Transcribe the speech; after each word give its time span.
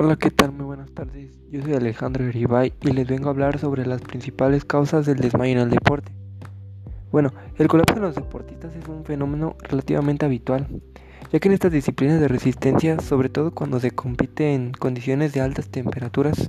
Hola, 0.00 0.14
¿qué 0.14 0.30
tal? 0.30 0.52
Muy 0.52 0.64
buenas 0.64 0.92
tardes. 0.92 1.32
Yo 1.50 1.60
soy 1.60 1.74
Alejandro 1.74 2.24
Eribay 2.24 2.72
y 2.82 2.92
les 2.92 3.08
vengo 3.08 3.26
a 3.26 3.30
hablar 3.32 3.58
sobre 3.58 3.84
las 3.84 4.00
principales 4.00 4.64
causas 4.64 5.06
del 5.06 5.18
desmayo 5.18 5.54
en 5.54 5.58
el 5.58 5.70
deporte. 5.70 6.12
Bueno, 7.10 7.32
el 7.56 7.66
colapso 7.66 7.96
de 7.96 8.02
los 8.02 8.14
deportistas 8.14 8.76
es 8.76 8.86
un 8.86 9.04
fenómeno 9.04 9.56
relativamente 9.60 10.24
habitual, 10.24 10.68
ya 11.32 11.40
que 11.40 11.48
en 11.48 11.54
estas 11.54 11.72
disciplinas 11.72 12.20
de 12.20 12.28
resistencia, 12.28 13.00
sobre 13.00 13.28
todo 13.28 13.52
cuando 13.52 13.80
se 13.80 13.90
compite 13.90 14.54
en 14.54 14.70
condiciones 14.70 15.32
de 15.32 15.40
altas 15.40 15.68
temperaturas 15.68 16.48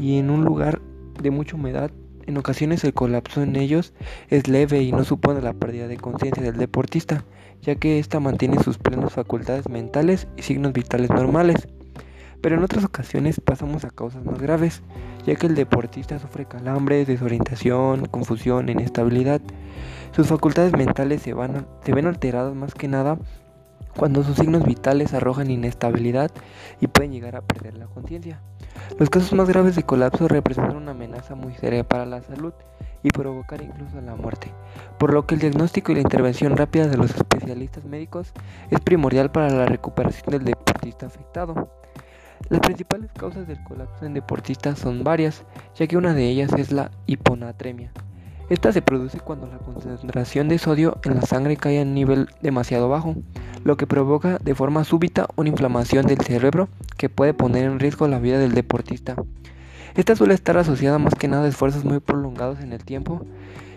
y 0.00 0.16
en 0.16 0.30
un 0.30 0.42
lugar 0.42 0.80
de 1.22 1.30
mucha 1.30 1.56
humedad, 1.56 1.90
en 2.24 2.38
ocasiones 2.38 2.84
el 2.84 2.94
colapso 2.94 3.42
en 3.42 3.54
ellos 3.56 3.92
es 4.30 4.48
leve 4.48 4.80
y 4.80 4.92
no 4.92 5.04
supone 5.04 5.42
la 5.42 5.52
pérdida 5.52 5.88
de 5.88 5.98
conciencia 5.98 6.42
del 6.42 6.56
deportista, 6.56 7.22
ya 7.60 7.74
que 7.74 7.98
ésta 7.98 8.18
mantiene 8.18 8.62
sus 8.62 8.78
plenas 8.78 9.12
facultades 9.12 9.68
mentales 9.68 10.26
y 10.38 10.42
signos 10.42 10.72
vitales 10.72 11.10
normales 11.10 11.68
pero 12.42 12.56
en 12.56 12.64
otras 12.64 12.84
ocasiones 12.84 13.40
pasamos 13.40 13.84
a 13.84 13.90
causas 13.90 14.24
más 14.24 14.38
graves, 14.40 14.82
ya 15.24 15.36
que 15.36 15.46
el 15.46 15.54
deportista 15.54 16.18
sufre 16.18 16.44
calambres, 16.44 17.06
desorientación, 17.06 18.06
confusión, 18.06 18.68
inestabilidad. 18.68 19.40
Sus 20.10 20.26
facultades 20.26 20.72
mentales 20.72 21.22
se, 21.22 21.32
van, 21.32 21.66
se 21.84 21.94
ven 21.94 22.06
alteradas 22.06 22.54
más 22.54 22.74
que 22.74 22.88
nada 22.88 23.16
cuando 23.96 24.22
sus 24.24 24.36
signos 24.36 24.64
vitales 24.64 25.14
arrojan 25.14 25.50
inestabilidad 25.50 26.30
y 26.80 26.86
pueden 26.86 27.12
llegar 27.12 27.36
a 27.36 27.42
perder 27.42 27.74
la 27.74 27.86
conciencia. 27.86 28.40
Los 28.98 29.10
casos 29.10 29.32
más 29.34 29.48
graves 29.48 29.76
de 29.76 29.84
colapso 29.84 30.28
representan 30.28 30.76
una 30.76 30.92
amenaza 30.92 31.34
muy 31.34 31.54
seria 31.54 31.84
para 31.84 32.06
la 32.06 32.22
salud 32.22 32.52
y 33.02 33.10
provocar 33.10 33.62
incluso 33.62 34.00
la 34.00 34.14
muerte, 34.14 34.48
por 34.98 35.12
lo 35.12 35.26
que 35.26 35.34
el 35.34 35.40
diagnóstico 35.40 35.92
y 35.92 35.96
la 35.96 36.00
intervención 36.00 36.56
rápida 36.56 36.86
de 36.86 36.96
los 36.96 37.14
especialistas 37.14 37.84
médicos 37.84 38.32
es 38.70 38.80
primordial 38.80 39.30
para 39.30 39.50
la 39.50 39.66
recuperación 39.66 40.30
del 40.30 40.44
deportista 40.44 41.06
afectado. 41.06 41.70
Las 42.52 42.60
principales 42.60 43.10
causas 43.12 43.48
del 43.48 43.64
colapso 43.64 44.04
en 44.04 44.12
deportistas 44.12 44.78
son 44.78 45.04
varias, 45.04 45.42
ya 45.74 45.86
que 45.86 45.96
una 45.96 46.12
de 46.12 46.28
ellas 46.28 46.52
es 46.58 46.70
la 46.70 46.90
hiponatremia. 47.06 47.90
Esta 48.50 48.74
se 48.74 48.82
produce 48.82 49.20
cuando 49.20 49.46
la 49.46 49.56
concentración 49.56 50.50
de 50.50 50.58
sodio 50.58 50.98
en 51.06 51.14
la 51.14 51.22
sangre 51.22 51.56
cae 51.56 51.78
a 51.78 51.82
un 51.82 51.94
nivel 51.94 52.28
demasiado 52.42 52.90
bajo, 52.90 53.16
lo 53.64 53.78
que 53.78 53.86
provoca 53.86 54.36
de 54.36 54.54
forma 54.54 54.84
súbita 54.84 55.28
una 55.36 55.48
inflamación 55.48 56.04
del 56.04 56.18
cerebro 56.18 56.68
que 56.98 57.08
puede 57.08 57.32
poner 57.32 57.64
en 57.64 57.80
riesgo 57.80 58.06
la 58.06 58.18
vida 58.18 58.38
del 58.38 58.52
deportista. 58.52 59.16
Esta 59.94 60.14
suele 60.14 60.34
estar 60.34 60.58
asociada 60.58 60.98
más 60.98 61.14
que 61.14 61.28
nada 61.28 61.44
a 61.44 61.48
esfuerzos 61.48 61.86
muy 61.86 62.00
prolongados 62.00 62.60
en 62.60 62.74
el 62.74 62.84
tiempo, 62.84 63.24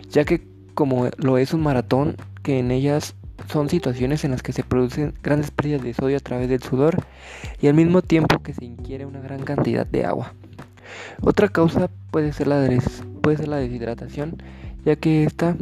ya 0.09 0.25
que 0.25 0.45
como 0.73 1.07
lo 1.15 1.37
es 1.37 1.53
un 1.53 1.63
maratón, 1.63 2.17
que 2.43 2.59
en 2.59 2.71
ellas 2.71 3.15
son 3.51 3.69
situaciones 3.69 4.23
en 4.23 4.31
las 4.31 4.41
que 4.41 4.53
se 4.53 4.63
producen 4.63 5.13
grandes 5.21 5.51
pérdidas 5.51 5.83
de 5.83 5.93
sodio 5.93 6.17
a 6.17 6.21
través 6.21 6.49
del 6.49 6.61
sudor 6.61 6.97
y 7.61 7.67
al 7.67 7.73
mismo 7.73 8.01
tiempo 8.01 8.41
que 8.41 8.53
se 8.53 8.65
ingiere 8.65 9.05
una 9.05 9.19
gran 9.19 9.43
cantidad 9.43 9.85
de 9.85 10.05
agua. 10.05 10.33
Otra 11.21 11.49
causa 11.49 11.89
puede 12.11 12.33
ser 12.33 12.47
la, 12.47 12.67
puede 13.21 13.37
ser 13.37 13.47
la 13.47 13.57
deshidratación, 13.57 14.41
ya 14.85 14.95
que 14.95 15.23
esta 15.23 15.55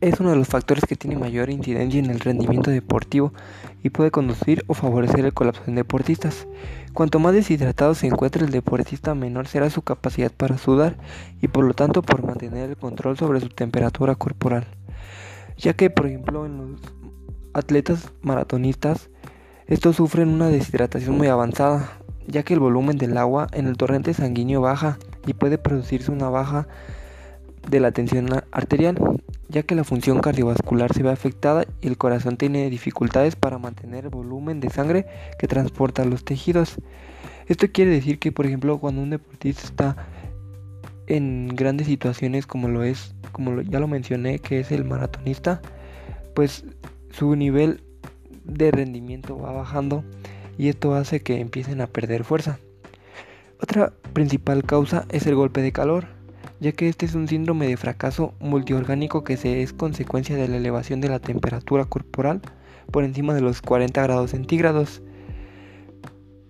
es 0.00 0.18
uno 0.18 0.30
de 0.30 0.36
los 0.36 0.48
factores 0.48 0.84
que 0.86 0.96
tiene 0.96 1.18
mayor 1.18 1.50
incidencia 1.50 1.98
en 1.98 2.10
el 2.10 2.20
rendimiento 2.20 2.70
deportivo 2.70 3.34
y 3.82 3.90
puede 3.90 4.10
conducir 4.10 4.64
o 4.66 4.74
favorecer 4.74 5.24
el 5.24 5.34
colapso 5.34 5.62
en 5.66 5.74
deportistas. 5.74 6.46
Cuanto 6.94 7.18
más 7.18 7.34
deshidratado 7.34 7.94
se 7.94 8.06
encuentre 8.06 8.44
el 8.44 8.50
deportista, 8.50 9.14
menor 9.14 9.46
será 9.46 9.68
su 9.68 9.82
capacidad 9.82 10.32
para 10.32 10.56
sudar 10.56 10.96
y 11.42 11.48
por 11.48 11.64
lo 11.64 11.74
tanto 11.74 12.02
por 12.02 12.24
mantener 12.24 12.70
el 12.70 12.76
control 12.76 13.18
sobre 13.18 13.40
su 13.40 13.48
temperatura 13.50 14.14
corporal 14.14 14.66
ya 15.60 15.74
que 15.74 15.90
por 15.90 16.06
ejemplo 16.06 16.46
en 16.46 16.56
los 16.56 16.80
atletas 17.52 18.12
maratonistas 18.22 19.10
estos 19.66 19.96
sufren 19.96 20.28
una 20.28 20.48
deshidratación 20.48 21.16
muy 21.16 21.28
avanzada, 21.28 22.00
ya 22.26 22.42
que 22.42 22.54
el 22.54 22.60
volumen 22.60 22.96
del 22.96 23.16
agua 23.16 23.46
en 23.52 23.68
el 23.68 23.76
torrente 23.76 24.14
sanguíneo 24.14 24.60
baja 24.60 24.98
y 25.26 25.34
puede 25.34 25.58
producirse 25.58 26.10
una 26.10 26.28
baja 26.28 26.66
de 27.68 27.78
la 27.78 27.92
tensión 27.92 28.26
arterial, 28.50 28.98
ya 29.48 29.62
que 29.62 29.76
la 29.76 29.84
función 29.84 30.18
cardiovascular 30.20 30.92
se 30.92 31.04
ve 31.04 31.10
afectada 31.10 31.66
y 31.80 31.86
el 31.86 31.98
corazón 31.98 32.36
tiene 32.36 32.68
dificultades 32.68 33.36
para 33.36 33.58
mantener 33.58 34.06
el 34.06 34.10
volumen 34.10 34.58
de 34.58 34.70
sangre 34.70 35.06
que 35.38 35.46
transporta 35.46 36.04
los 36.04 36.24
tejidos. 36.24 36.76
Esto 37.46 37.66
quiere 37.70 37.92
decir 37.92 38.18
que, 38.18 38.32
por 38.32 38.46
ejemplo, 38.46 38.78
cuando 38.78 39.02
un 39.02 39.10
deportista 39.10 39.62
está 39.64 39.96
en 41.10 41.48
grandes 41.48 41.88
situaciones 41.88 42.46
como 42.46 42.68
lo 42.68 42.84
es, 42.84 43.14
como 43.32 43.60
ya 43.62 43.80
lo 43.80 43.88
mencioné, 43.88 44.38
que 44.38 44.60
es 44.60 44.70
el 44.70 44.84
maratonista, 44.84 45.60
pues 46.34 46.64
su 47.10 47.34
nivel 47.34 47.82
de 48.44 48.70
rendimiento 48.70 49.36
va 49.36 49.52
bajando 49.52 50.04
y 50.56 50.68
esto 50.68 50.94
hace 50.94 51.20
que 51.20 51.40
empiecen 51.40 51.80
a 51.80 51.88
perder 51.88 52.22
fuerza. 52.22 52.60
Otra 53.60 53.92
principal 54.12 54.62
causa 54.64 55.04
es 55.10 55.26
el 55.26 55.34
golpe 55.34 55.62
de 55.62 55.72
calor, 55.72 56.06
ya 56.60 56.72
que 56.72 56.88
este 56.88 57.06
es 57.06 57.14
un 57.14 57.26
síndrome 57.26 57.66
de 57.66 57.76
fracaso 57.76 58.34
multiorgánico 58.38 59.24
que 59.24 59.36
se 59.36 59.62
es 59.62 59.72
consecuencia 59.72 60.36
de 60.36 60.46
la 60.48 60.58
elevación 60.58 61.00
de 61.00 61.08
la 61.08 61.18
temperatura 61.18 61.86
corporal 61.86 62.40
por 62.92 63.02
encima 63.04 63.34
de 63.34 63.40
los 63.40 63.62
40 63.62 64.00
grados 64.02 64.30
centígrados 64.30 65.02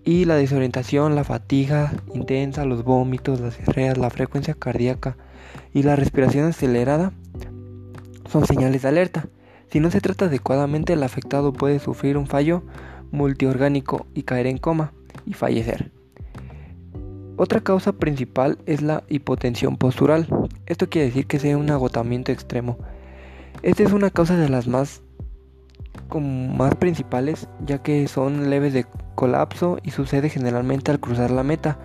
y 0.03 0.25
la 0.25 0.35
desorientación, 0.35 1.15
la 1.15 1.23
fatiga 1.23 1.93
intensa, 2.13 2.65
los 2.65 2.83
vómitos, 2.83 3.39
las 3.39 3.57
diarreas, 3.57 3.97
la 3.97 4.09
frecuencia 4.09 4.53
cardíaca 4.53 5.17
y 5.73 5.83
la 5.83 5.95
respiración 5.95 6.45
acelerada 6.45 7.13
son 8.29 8.45
señales 8.45 8.81
de 8.81 8.87
alerta. 8.87 9.27
Si 9.69 9.79
no 9.79 9.91
se 9.91 10.01
trata 10.01 10.25
adecuadamente, 10.25 10.93
el 10.93 11.03
afectado 11.03 11.53
puede 11.53 11.79
sufrir 11.79 12.17
un 12.17 12.27
fallo 12.27 12.63
multiorgánico 13.11 14.07
y 14.13 14.23
caer 14.23 14.47
en 14.47 14.57
coma 14.57 14.93
y 15.25 15.33
fallecer. 15.33 15.91
Otra 17.37 17.61
causa 17.61 17.93
principal 17.93 18.57
es 18.65 18.81
la 18.81 19.03
hipotensión 19.09 19.77
postural. 19.77 20.27
Esto 20.65 20.89
quiere 20.89 21.07
decir 21.07 21.27
que 21.27 21.39
sea 21.39 21.57
un 21.57 21.69
agotamiento 21.69 22.31
extremo. 22.31 22.77
Esta 23.63 23.83
es 23.83 23.93
una 23.93 24.09
causa 24.09 24.35
de 24.35 24.49
las 24.49 24.67
más, 24.67 25.01
más 26.13 26.75
principales, 26.75 27.47
ya 27.65 27.81
que 27.81 28.07
son 28.07 28.49
leves 28.49 28.73
de 28.73 28.85
colapso 29.21 29.77
y 29.83 29.91
sucede 29.91 30.29
generalmente 30.29 30.89
al 30.89 30.99
cruzar 30.99 31.29
la 31.29 31.43
meta, 31.43 31.77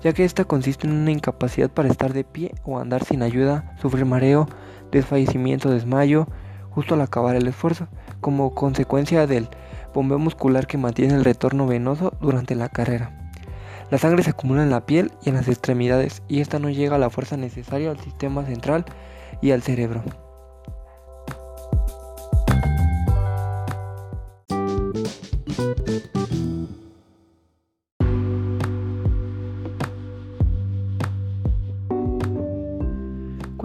ya 0.00 0.12
que 0.12 0.24
esta 0.24 0.44
consiste 0.44 0.86
en 0.86 0.92
una 0.92 1.10
incapacidad 1.10 1.68
para 1.68 1.88
estar 1.88 2.12
de 2.12 2.22
pie 2.22 2.54
o 2.62 2.78
andar 2.78 3.02
sin 3.04 3.24
ayuda, 3.24 3.74
sufrir 3.82 4.04
mareo, 4.04 4.46
desfallecimiento, 4.92 5.70
desmayo, 5.70 6.28
justo 6.70 6.94
al 6.94 7.00
acabar 7.00 7.34
el 7.34 7.48
esfuerzo, 7.48 7.88
como 8.20 8.54
consecuencia 8.54 9.26
del 9.26 9.48
bombeo 9.92 10.20
muscular 10.20 10.68
que 10.68 10.78
mantiene 10.78 11.14
el 11.14 11.24
retorno 11.24 11.66
venoso 11.66 12.12
durante 12.20 12.54
la 12.54 12.68
carrera. 12.68 13.32
La 13.90 13.98
sangre 13.98 14.22
se 14.22 14.30
acumula 14.30 14.62
en 14.62 14.70
la 14.70 14.86
piel 14.86 15.10
y 15.24 15.30
en 15.30 15.34
las 15.34 15.48
extremidades 15.48 16.22
y 16.28 16.42
esta 16.42 16.60
no 16.60 16.70
llega 16.70 16.94
a 16.94 17.00
la 17.00 17.10
fuerza 17.10 17.36
necesaria 17.36 17.90
al 17.90 17.98
sistema 17.98 18.44
central 18.44 18.84
y 19.42 19.50
al 19.50 19.62
cerebro. 19.62 20.04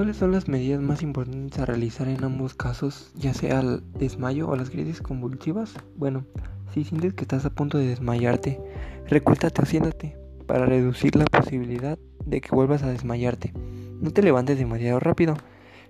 ¿Cuáles 0.09 0.21
son 0.21 0.31
las 0.31 0.47
medidas 0.47 0.81
más 0.81 1.03
importantes 1.03 1.59
a 1.59 1.67
realizar 1.67 2.07
en 2.07 2.23
ambos 2.23 2.55
casos, 2.55 3.11
ya 3.13 3.31
sea 3.35 3.59
el 3.59 3.83
desmayo 3.93 4.49
o 4.49 4.55
las 4.55 4.71
crisis 4.71 5.03
convulsivas? 5.03 5.75
Bueno, 5.97 6.25
si 6.73 6.83
sientes 6.83 7.13
que 7.13 7.21
estás 7.21 7.45
a 7.45 7.51
punto 7.51 7.77
de 7.77 7.85
desmayarte, 7.85 8.59
recuéstate 9.05 9.61
o 9.61 9.65
siéntate 9.67 10.17
para 10.47 10.65
reducir 10.65 11.15
la 11.15 11.25
posibilidad 11.25 11.99
de 12.25 12.41
que 12.41 12.55
vuelvas 12.55 12.81
a 12.81 12.89
desmayarte. 12.89 13.53
No 14.01 14.09
te 14.09 14.23
levantes 14.23 14.57
demasiado 14.57 14.99
rápido. 14.99 15.37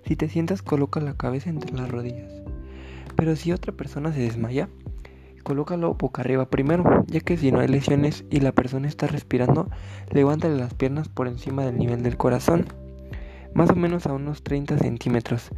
Si 0.04 0.16
te 0.16 0.28
sientas, 0.28 0.60
coloca 0.60 1.00
la 1.00 1.14
cabeza 1.14 1.48
entre 1.48 1.72
las 1.72 1.90
rodillas. 1.90 2.30
Pero 3.16 3.36
si 3.36 3.52
otra 3.52 3.72
persona 3.72 4.12
se 4.12 4.20
desmaya, 4.20 4.68
colócalo 5.44 5.94
boca 5.94 6.20
arriba 6.20 6.50
primero, 6.50 7.06
ya 7.06 7.20
que 7.20 7.38
si 7.38 7.52
no 7.52 7.60
hay 7.60 7.68
lesiones 7.68 8.26
y 8.28 8.40
la 8.40 8.52
persona 8.52 8.86
está 8.86 9.06
respirando, 9.06 9.70
levántale 10.10 10.58
las 10.58 10.74
piernas 10.74 11.08
por 11.08 11.26
encima 11.26 11.64
del 11.64 11.78
nivel 11.78 12.02
del 12.02 12.18
corazón 12.18 12.66
más 13.54 13.70
o 13.70 13.76
menos 13.76 14.06
a 14.06 14.12
unos 14.12 14.42
30 14.42 14.78
centímetros, 14.78 15.50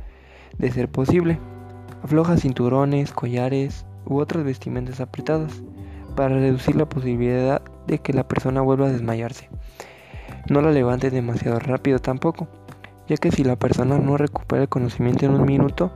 de 0.58 0.70
ser 0.70 0.88
posible. 0.88 1.38
Afloja 2.02 2.36
cinturones, 2.36 3.12
collares 3.12 3.86
u 4.04 4.18
otras 4.18 4.44
vestimentas 4.44 5.00
apretadas 5.00 5.62
para 6.16 6.34
reducir 6.34 6.76
la 6.76 6.88
posibilidad 6.88 7.62
de 7.86 7.98
que 7.98 8.12
la 8.12 8.26
persona 8.26 8.60
vuelva 8.60 8.86
a 8.86 8.92
desmayarse. 8.92 9.48
No 10.48 10.60
la 10.60 10.70
levantes 10.70 11.12
demasiado 11.12 11.58
rápido 11.58 11.98
tampoco, 11.98 12.48
ya 13.08 13.16
que 13.16 13.30
si 13.30 13.44
la 13.44 13.56
persona 13.56 13.98
no 13.98 14.16
recupera 14.16 14.62
el 14.62 14.68
conocimiento 14.68 15.26
en 15.26 15.34
un 15.34 15.44
minuto, 15.44 15.92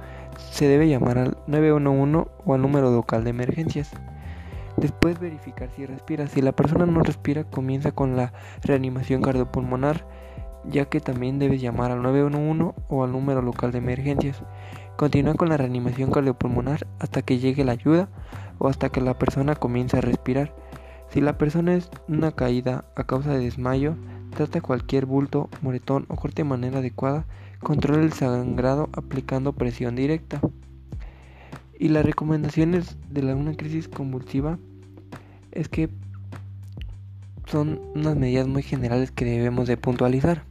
se 0.50 0.68
debe 0.68 0.88
llamar 0.88 1.18
al 1.18 1.38
911 1.46 2.30
o 2.44 2.54
al 2.54 2.62
número 2.62 2.90
local 2.90 3.24
de 3.24 3.30
emergencias. 3.30 3.90
Después 4.76 5.18
verificar 5.18 5.70
si 5.74 5.86
respira. 5.86 6.26
Si 6.26 6.42
la 6.42 6.52
persona 6.52 6.84
no 6.84 7.02
respira, 7.02 7.44
comienza 7.44 7.92
con 7.92 8.16
la 8.16 8.32
reanimación 8.62 9.22
cardiopulmonar 9.22 10.06
ya 10.70 10.86
que 10.86 11.00
también 11.00 11.38
debes 11.38 11.60
llamar 11.60 11.90
al 11.90 12.02
911 12.02 12.74
o 12.88 13.04
al 13.04 13.12
número 13.12 13.42
local 13.42 13.72
de 13.72 13.78
emergencias. 13.78 14.42
Continúa 14.96 15.34
con 15.34 15.48
la 15.48 15.56
reanimación 15.56 16.10
cardiopulmonar 16.10 16.86
hasta 16.98 17.22
que 17.22 17.38
llegue 17.38 17.64
la 17.64 17.72
ayuda 17.72 18.08
o 18.58 18.68
hasta 18.68 18.88
que 18.88 19.00
la 19.00 19.18
persona 19.18 19.54
comience 19.54 19.98
a 19.98 20.00
respirar. 20.00 20.54
Si 21.10 21.20
la 21.20 21.38
persona 21.38 21.74
es 21.74 21.90
una 22.08 22.32
caída 22.32 22.84
a 22.96 23.04
causa 23.04 23.30
de 23.30 23.38
desmayo, 23.38 23.96
trata 24.34 24.60
cualquier 24.60 25.06
bulto, 25.06 25.48
moretón 25.62 26.06
o 26.08 26.16
corte 26.16 26.42
de 26.42 26.48
manera 26.48 26.78
adecuada, 26.78 27.26
controla 27.60 28.02
el 28.02 28.12
sangrado 28.12 28.88
aplicando 28.92 29.52
presión 29.52 29.96
directa. 29.96 30.40
Y 31.78 31.88
las 31.88 32.04
recomendaciones 32.04 32.96
de 33.10 33.22
la, 33.22 33.34
una 33.34 33.54
crisis 33.54 33.88
convulsiva 33.88 34.58
es 35.52 35.68
que 35.68 35.90
son 37.46 37.80
unas 37.94 38.16
medidas 38.16 38.46
muy 38.46 38.62
generales 38.62 39.10
que 39.10 39.24
debemos 39.24 39.66
de 39.66 39.76
puntualizar. 39.76 40.42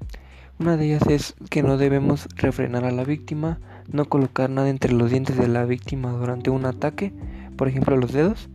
Una 0.59 0.77
de 0.77 0.85
ellas 0.85 1.03
es 1.09 1.35
que 1.49 1.63
no 1.63 1.77
debemos 1.77 2.27
refrenar 2.35 2.85
a 2.85 2.91
la 2.91 3.03
víctima, 3.03 3.59
no 3.91 4.05
colocar 4.05 4.49
nada 4.49 4.69
entre 4.69 4.93
los 4.93 5.11
dientes 5.11 5.37
de 5.37 5.47
la 5.47 5.65
víctima 5.65 6.11
durante 6.11 6.49
un 6.49 6.65
ataque, 6.65 7.13
por 7.57 7.67
ejemplo 7.67 7.97
los 7.97 8.13
dedos, 8.13 8.49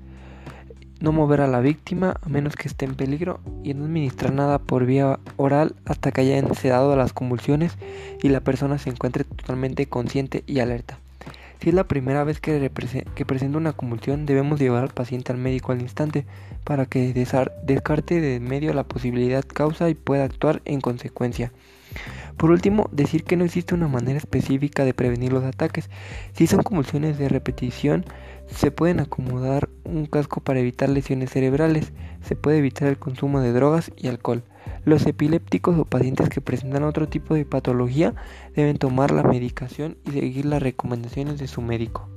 no 1.01 1.13
mover 1.13 1.41
a 1.41 1.47
la 1.47 1.61
víctima 1.61 2.17
a 2.23 2.29
menos 2.29 2.57
que 2.57 2.69
esté 2.69 2.85
en 2.85 2.95
peligro 2.95 3.41
y 3.65 3.75
no 3.75 3.85
administrar 3.85 4.33
nada 4.33 4.59
por 4.59 4.87
vía 4.87 5.19
oral 5.37 5.75
hasta 5.85 6.13
que 6.13 6.21
hayan 6.21 6.55
cedado 6.55 6.93
a 6.93 6.97
las 6.97 7.13
convulsiones 7.13 7.77
y 8.23 8.29
la 8.29 8.41
persona 8.41 8.79
se 8.79 8.91
encuentre 8.91 9.25
totalmente 9.25 9.87
consciente 9.87 10.45
y 10.47 10.61
alerta. 10.61 11.00
Si 11.61 11.69
es 11.69 11.75
la 11.75 11.85
primera 11.85 12.25
vez 12.25 12.41
que, 12.41 12.71
presenta 13.27 13.59
una 13.59 13.75
convulsión, 13.75 14.25
debemos 14.25 14.59
llevar 14.59 14.83
al 14.83 14.95
paciente 14.95 15.31
al 15.31 15.37
médico 15.37 15.73
al 15.73 15.83
instante 15.83 16.25
para 16.65 16.87
que 16.87 17.12
descarte 17.12 18.21
de 18.23 18.41
medio 18.41 18.73
la 18.73 18.85
posibilidad 18.85 19.45
causa 19.45 19.91
y 19.91 19.95
pueda 19.95 20.25
actuar 20.25 20.62
en 20.65 20.81
consecuencia. 20.81 21.53
Por 22.39 22.51
último, 22.51 22.89
decir 22.93 23.25
que 23.25 23.37
no 23.37 23.45
existe 23.45 23.75
una 23.75 23.89
manera 23.89 24.17
específica 24.17 24.87
de 24.87 24.95
prevenir 24.95 25.35
los 25.35 25.45
ataques. 25.45 25.91
Si 26.33 26.47
son 26.47 26.62
convulsiones 26.62 27.19
de 27.19 27.29
repetición, 27.29 28.06
se 28.47 28.71
pueden 28.71 28.99
acomodar 29.01 29.69
un 29.85 30.06
casco 30.06 30.41
para 30.41 30.61
evitar 30.61 30.89
lesiones 30.89 31.29
cerebrales. 31.29 31.93
Se 32.23 32.37
puede 32.37 32.56
evitar 32.56 32.89
el 32.89 32.99
consumo 32.99 33.43
de 33.43 33.53
drogas 33.53 33.93
y 33.99 34.09
alcohol. 34.09 34.45
Los 34.85 35.06
epilépticos 35.06 35.79
o 35.79 35.85
pacientes 35.85 36.29
que 36.29 36.41
presentan 36.41 36.85
otro 36.85 37.09
tipo 37.09 37.35
de 37.35 37.44
patología 37.44 38.15
deben 38.55 38.79
tomar 38.79 39.11
la 39.11 39.23
medicación 39.23 39.99
y 40.06 40.12
seguir 40.12 40.47
las 40.47 40.62
recomendaciones 40.62 41.38
de 41.38 41.49
su 41.49 41.61
médico. 41.61 42.09